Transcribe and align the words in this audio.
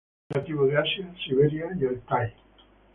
Nativo 0.33 0.65
de 0.65 0.75
Asia, 0.79 1.13
Siberia 1.23 1.69
y 1.79 1.85
Altái. 1.85 2.33